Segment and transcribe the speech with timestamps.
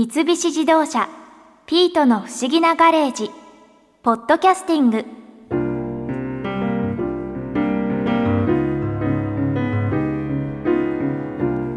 [0.00, 1.10] 三菱自動車
[1.66, 3.30] 「ピートの不思議なガレージ」
[4.02, 5.04] ポッドキャスティング。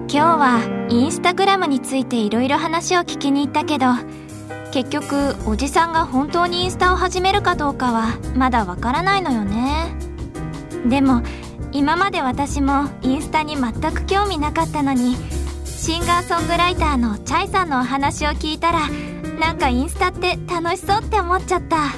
[0.08, 3.88] 今日はインスタグラムについていろいろ話を聞きに行ったけど
[4.72, 8.06] 結局おじさんが本当にインスタを始めるかどうかは
[8.38, 9.94] まだわからないのよね。
[10.86, 11.24] でも
[11.74, 15.18] 今まで私もインスタに全く興味なかったのに
[15.84, 18.88] シンガーソングライターのチャイさんのお話を聞いたら
[19.38, 21.92] なんかインスタって楽しそうって思っちゃった。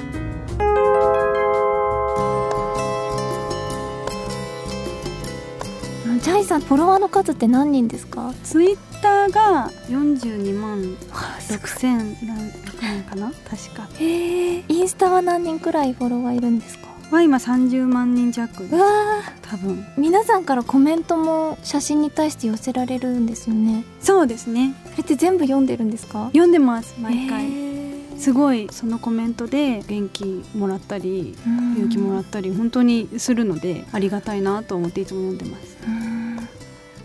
[6.20, 8.34] チャイさんフォロワーの数って何人ですか？
[8.42, 13.30] ツイッターが42万6000何人かな？
[13.48, 13.88] 確か。
[14.00, 16.85] へえインスタは何人くらいフォロワーいるんですか？
[17.10, 18.62] は今30万人弱。
[18.64, 19.84] ですわ多分。
[19.96, 23.84] 皆さんからコメントも写真に対して寄せられるんですよね。
[24.00, 24.74] そうですね。
[24.92, 26.26] それって全部読んでるんですか？
[26.26, 27.44] 読んでます毎回。
[27.44, 28.18] へー。
[28.18, 31.72] すごいそのコメントで元気もらったりうん。
[31.74, 35.76] 勇気もらったり本当にするのでありがたいなと思っていつも読んでます。
[35.86, 36.26] うん。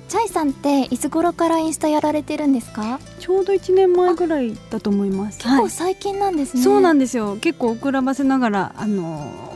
[0.08, 5.38] チャイさんっていつ頃からインスタやられてるんですか、ちょうど1年前ぐらいだと思います。
[5.38, 7.38] 結構最近なんですね、そうなんですよ。
[7.40, 9.51] 結構遅らばせながらあの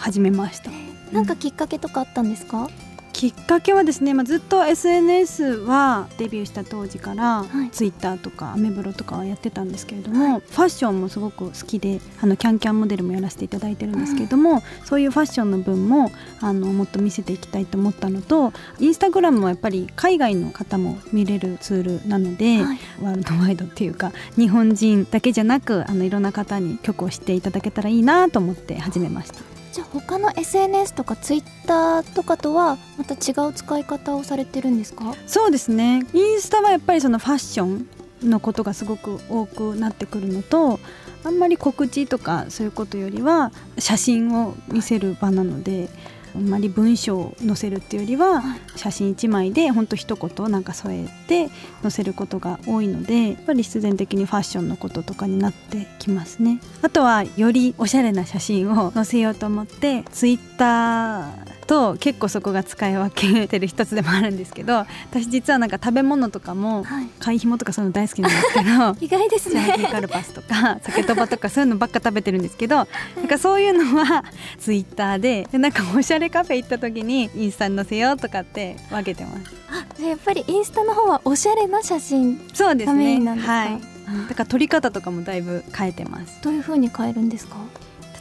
[0.00, 0.70] 始めました。
[1.12, 2.68] なんかきっかけとかあったんですか、
[3.12, 7.70] きっかけはですね、まあ、ずっと SNS はデビューした当時から、はい。
[7.70, 22.78] ツイッターとかアメブロとかはやってたんですけれども、ファッションもすごく好きであのキャンキャンモデルもやらせていただいてるんですけれども、そういうファッションの分もあのもっと見せていきたいと思ったのとインスタグラムもやっぱり海外の方も見れるツールなので、はい。
[23.02, 29.59] ワールドワイドっていうか日本人だけじゃなくあのいろんな方に曲を知っていただけたらいいなと思って始めました。
[29.72, 35.14] じゃあ他の SNS とかツイッターとかとはまた違う使い方をされてるんですか？
[35.26, 36.02] そうですね。
[36.12, 37.86] インスタはやっぱりそのファッション
[38.28, 40.78] のことがすごく多くなってくるのと
[41.24, 45.88] あんまり告知とかそういうことよりは写真を見せる場なので
[46.34, 48.60] あんまり文章を載せるっていうよりははい。
[48.76, 51.50] 写真1枚でほんと一言なんか添えて
[51.82, 56.60] 載せることが多いのでやっぱり必然的にファッションのこととかになってきますね。
[56.82, 64.78] あとはよりおしゃれな写真を載せようと思ってツイッターと結構そこが使い分けてる一つでもあるんですけど
[65.10, 67.06] 私実はなんか食べ物とかもはい。
[67.20, 69.88] 貝ひもとかそういうの大好きなんですけど 意外ですね。
[69.92, 74.24] カルパスとか酒とばとかそういうのばっか食べてるんですけどなんかそういうのは
[74.58, 79.54] ツイッターででなんかおしゃれカフェ行った時にインスタに載せようとかって分けてます。
[79.70, 83.18] あやっぱりインスタの方はおしゃれな写真そうですね。
[83.18, 83.52] になんですか？
[83.52, 83.80] はい。
[84.28, 86.38] だから撮り方とかもだいぶ変えてます。
[86.42, 87.56] どういう風に変えるんですか？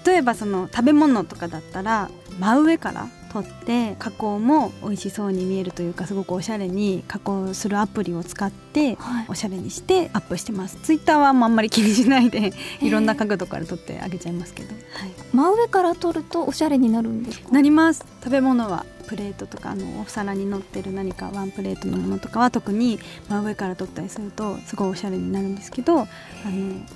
[0.06, 9.26] 例えばその食べ物とかだったら真上から撮って加工も美味しそうに見えるというかすごくおしゃれに加工するアプリを使ってはい。
[9.30, 10.78] おしゃれにしてアップしてます。
[10.84, 17.50] ツイッターはあんまり気にしないでいろんな角度から撮ってあげちゃいますけど、はい、真上から撮るとおしゃれになるんですか？
[17.52, 18.06] なります。
[18.24, 26.08] 食べ物はプレートとかあのお皿に乗ってる何かワンプレートのものとかは特に真上から撮ったりするとすごいおしゃれになるんですけどあの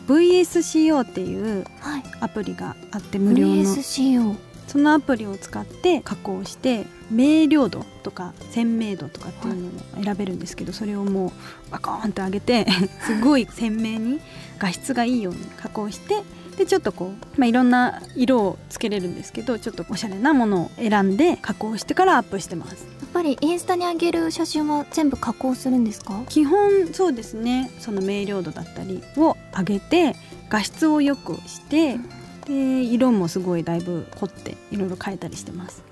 [0.07, 2.03] VSCO っていうはい。
[2.19, 3.55] アプリがあって無料の。
[3.55, 4.35] VSCO
[4.67, 9.67] そのアプリを使って加工して明瞭度とか鮮明度とかっていうの
[10.01, 12.65] を選べるんですけどそれをもうバコーンと上げて
[13.05, 14.19] すごい鮮明に
[14.57, 16.23] 画質がいいように加工して
[16.57, 22.85] でちょっとこう、まあ、いろんな色をつけれるんですけどちょっとおしゃれなものを選んで加工してからアップしてます。
[23.01, 26.19] やっぱりインスタに上げる写真は全部加工するんですか？
[26.29, 27.69] 基本そうですね。
[27.79, 30.15] その明瞭度だったりを上げて
[30.49, 31.97] 画質を良くして
[32.45, 35.83] で色もすごいだいぶ凝っていろいろ変えたりしてます。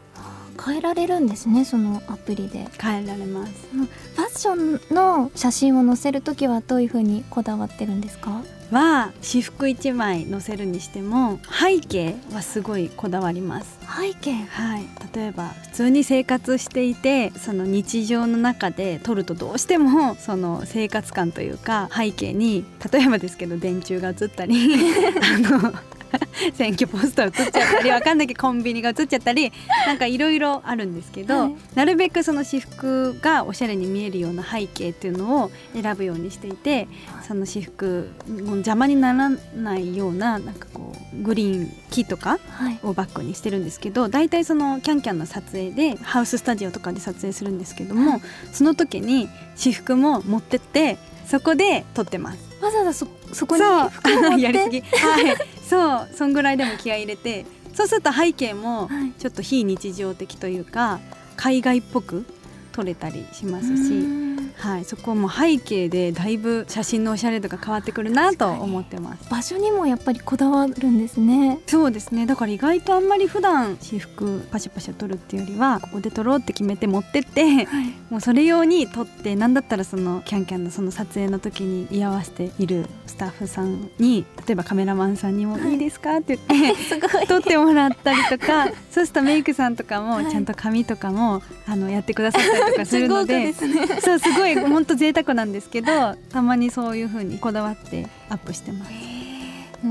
[0.63, 2.67] 変えられるんですねそのアプリで。
[2.79, 3.53] 変えられます。
[3.73, 4.53] ファッショ
[4.91, 8.41] ンの写真を載せるときはどういう風にこだわってるんですか？
[8.71, 13.77] は私服1枚載せるにしても背景はすごいこだわります。
[13.81, 14.45] 背景？
[14.45, 14.85] はい、
[15.15, 24.55] 例えば普通に生活していてその日常の中で撮るとどうしてもその生活感というか背景に例えばですけど電柱が映ったり
[25.21, 25.73] あの
[26.53, 29.51] 選挙ポスター映っちゃったりわかんないけどコンビニが映っちゃったり
[29.87, 31.55] なんかいろいろあるんですけど、はい。
[31.75, 36.87] なるべくその私服がおしゃれに見えるような背景っていうのを選ぶようにしていて
[37.27, 42.79] その私服もう邪魔にならないようななんかこうグリーン木とかはい。
[42.83, 48.21] をバックにしてるんですけど大体そのキャンキャンの撮影でハウススタジオとかで撮影するんですけども、はい。
[48.51, 50.97] その時に私服も持ってって
[51.27, 52.39] そこで撮ってます。
[52.61, 53.61] わざわざそそこに
[53.91, 54.41] 服を持って？
[54.41, 54.81] やりすぎ。
[54.81, 55.37] はい
[55.71, 60.99] そうそんぐらいでも気合い入れてそうすると背景もはいちょっと非日常的というか
[61.37, 62.25] 海外っぽく
[62.73, 64.31] 撮れたりしますし。
[64.61, 69.27] はい、そこも背景でだいぶ写真のおしゃれ度が変わってくるなと思ってます。
[69.29, 71.59] 場所にもやっぱりこだわるんですね。
[71.65, 72.27] そうですね。
[72.27, 98.91] だから意外とあんまり普段私服パシャパシャ撮るっていうよりはここで撮ろうって決めて持ってって、はい、もうそれ用に撮って何だったらそのキャンキャンのその撮影の時に居合わせているスタッフさんに例えばカメラマンさんにも「いいですか?」って言って、はい、 撮ってもらったりとかそうするとメイクさんとかもちゃんと髪とかも、あのやってくださったりとかするのでね、そうすごい本当贅沢なんですけどたまにそういう風にこだわってアップしてます。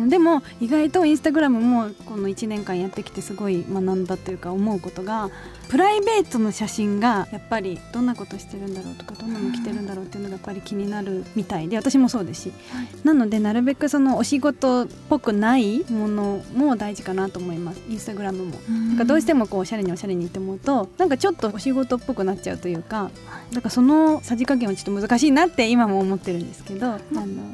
[0.08, 5.30] でも意外とインスタグラムもこの1年間やってきてすごい学んだというか思うことが
[5.70, 18.56] プライベートの写真がやっぱりどんなことしてるんだろうとかどんなの着てるんだろうっていうのがやっぱり気になるみたいで私もそうですし、はい、なのでなるべくそのお仕事っぽくないものも大事かなと思いますインスタグラムも。
[18.68, 23.10] なんかどうしてもこうおしゃれにおしゃれにって思うとなんかちょっとお仕事っぽくなっちゃうというか
[23.52, 26.98] だからそのさじ加減はちょっと難しいなって今も思ってるんですけど、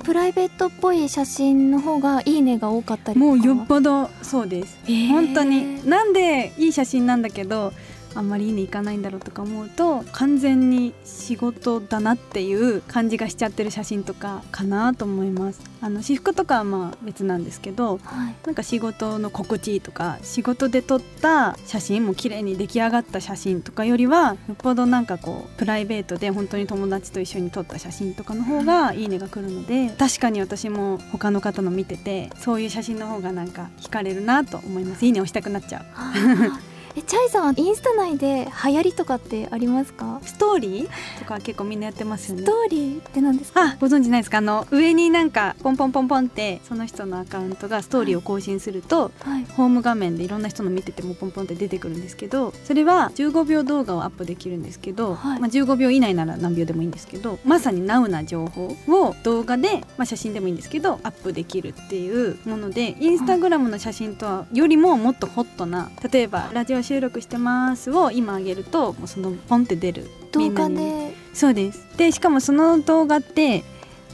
[0.04, 4.76] プライベートっぽい写真の方がいいねが多かったりもうよっぽどそうです、
[5.08, 5.88] 本当に。
[5.88, 7.72] なんでいい写真なんだけど
[8.16, 15.60] あんまりいいねいかないんだろうとか思うと完全に仕事だなっていう感じがしちゃってる写真とかかなと思います。
[15.80, 29.06] あの私服とかはまあ別なんですけど、はい、なんか仕事の心地とか仕事で撮った写真も綺麗に出来上がった写真とかよりはよっぽどなんかこうプライベートで本当に友達と一緒に撮った写真とかの方がい。
[29.06, 35.04] いねが来るので確かに私も他の方の見ててそういう写真の方がなんか惹かれるなと思います。
[35.04, 40.18] いいね押したくなっちゃうえチャイさんインスタ内で流行りとかってありますか？
[40.22, 41.18] ストーリー？
[41.18, 42.42] とか結構みんなやってますよね。
[42.42, 43.62] ストーリーって何ですか？
[43.62, 44.38] あご存知ないですか？
[44.38, 71.84] あの上になんかポンポンポンポンってその人のアカウントがストーリーを更新すると、はい、ホーム画面でいろんな人の見ててもポンポンって出てくるんですけどそれは15秒動画をアップできるんですけど、はい、まあ、15秒以内なら何秒でもいいんですけどまさにナウな情報を動画で、まあ、写真でもいいんですけどアップできるっていうものでインスタグラムの写真とはよりももっとホットな例えばラジオ収録してますを今上げるともうそのポンって出る動画でそうです。
[71.96, 73.64] でしかもその動画って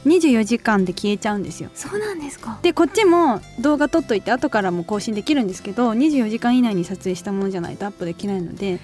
[0.05, 1.69] 24時間で消えちゃうんですよ。
[1.73, 2.59] そうなんですか。
[2.61, 8.79] でこっちも動画撮っといて後からも更新できるんですけど24時間以内に撮影したものじゃないとアップできないので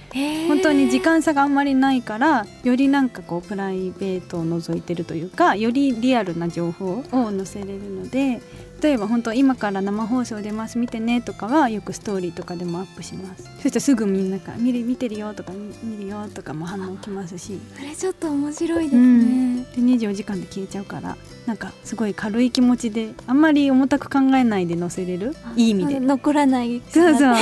[0.47, 8.41] 本当に時間差があんまりないからよりなんかこうプライベートを除いてるというかよりリアルな情報を載せれるので
[8.81, 13.43] 例えば本当今から生放送出ます見てねとかはよくストーリーとかでもアップします。
[13.43, 15.51] そしたらすぐみんなが見る見てるよとか
[15.83, 17.59] 見るよとかも反応きますし。
[17.75, 21.17] それちょっと面白いですね、うん、で24時間で消えちゃうから。
[21.45, 25.35] なんかすごい軽い気持ちであんまり重たく考えないで載せれる？
[25.55, 25.99] いい意味で。
[25.99, 27.35] 残らないそうそう。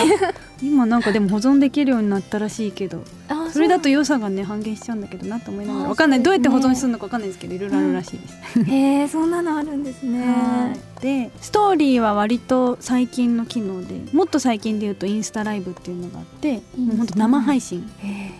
[0.64, 3.04] 今なんかでも保存できるようになったらしいけど
[3.52, 5.90] それだと良さがね半減しちゃうんだけどなと思いながら。
[5.90, 6.24] わかんない。
[6.24, 17.90] どうやって保存するのかわかんないですけどいろいろあるらしいです、へえそんなのあるんですねでストーリーは割と最近の機能でもっと最近で言うとインスタライブっていうのがあってもうほんと生配信。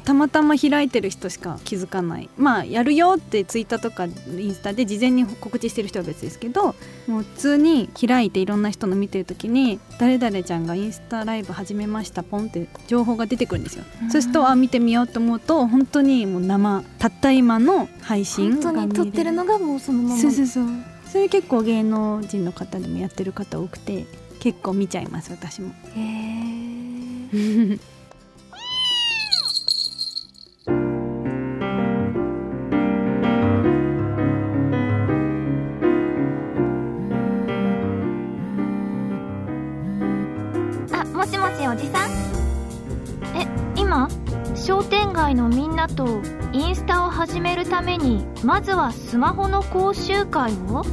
[0.04, 2.30] たまたま開いてる人しか気づかない。
[2.38, 6.76] まあやるよってツイッターとかインスタで事前に告知してる人は別ですけど
[7.08, 13.84] もう普通に開いていろんな人の見てる時に誰々ちゃんがインスタライブ始めましたポンって情報が出てくるんですよ。
[14.10, 20.18] そうするとあ見てみようと思うと本当にもう生たった今の配信本当に撮ってるのがもうそのまま。
[20.18, 20.66] そうそうそう
[21.12, 24.06] それ結構芸能人の方でもやってる方多くて
[24.40, 25.70] 結構見ちゃいます私も。
[25.96, 27.80] へえ
[40.92, 42.12] あもしもしおじさん？
[43.36, 44.08] え今
[44.56, 46.22] 商店街のみんなと
[46.58, 50.84] インスタを始めるためにまずはスマホの講習会を？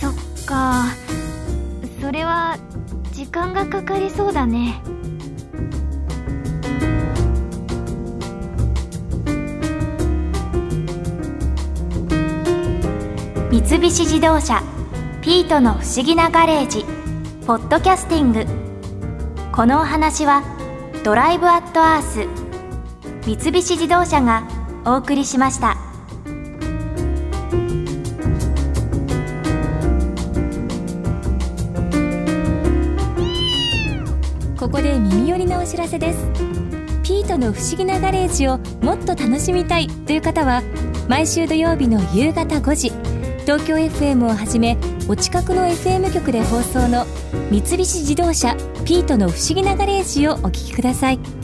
[0.00, 0.86] そっか。
[2.00, 2.58] それは
[3.12, 4.82] 時間がかかりそうだね。
[13.52, 14.60] 三菱自動車
[15.22, 16.84] ピートの不思議なガレージ
[17.46, 18.44] ポッドキャスティング。
[19.52, 20.42] このお話は
[21.04, 22.43] ドライブアットアース
[23.26, 24.46] 三菱自動車が
[24.84, 25.94] お送りしました。
[34.64, 36.18] ここで耳寄りなお知らせです
[37.02, 40.62] ピートの不思議なガレージをもっと楽しみたいという方は
[41.06, 42.90] 毎週土曜日の夕方5時
[43.42, 47.04] 東京 FM をはじめお近くの FM 局で放送の
[47.50, 51.43] 三菱自動車ピートの不思議なガレージをお聞きください